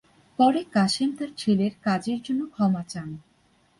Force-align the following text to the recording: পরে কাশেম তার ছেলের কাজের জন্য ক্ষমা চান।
পরে 0.39 0.61
কাশেম 0.73 1.09
তার 1.17 1.31
ছেলের 1.37 1.73
কাজের 1.83 2.19
জন্য 2.23 2.41
ক্ষমা 2.53 2.83
চান। 2.87 3.09